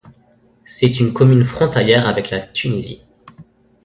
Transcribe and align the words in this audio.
C’est 0.65 0.99
une 0.99 1.13
commune 1.13 1.43
frontalière 1.45 2.07
avec 2.07 2.31
la 2.31 2.39
Tunisie. 2.39 3.03